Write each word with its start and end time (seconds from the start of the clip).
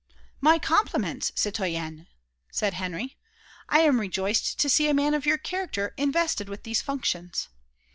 "My 0.39 0.57
compliments, 0.57 1.31
citoyen!" 1.35 2.07
said 2.51 2.73
Henry. 2.73 3.17
"I 3.69 3.81
am 3.81 3.99
rejoiced 3.99 4.57
to 4.57 4.67
see 4.67 4.89
a 4.89 4.95
man 4.95 5.13
of 5.13 5.27
your 5.27 5.37
character 5.37 5.93
invested 5.95 6.49
with 6.49 6.63
these 6.63 6.81
functions. 6.81 7.49